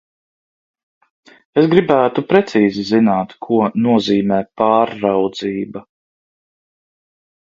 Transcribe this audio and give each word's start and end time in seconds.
Es 1.61 1.67
gribētu 1.73 2.23
precīzi 2.31 2.85
zināt, 2.91 3.35
ko 3.47 3.59
nozīmē 3.87 4.39
pārraudzība. 4.61 5.85